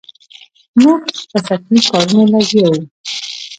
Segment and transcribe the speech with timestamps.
[0.81, 1.01] موږ
[1.31, 2.81] په سطحي کارونو لګیا یو.